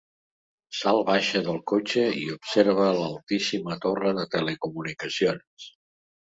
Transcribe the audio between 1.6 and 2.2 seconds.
cotxe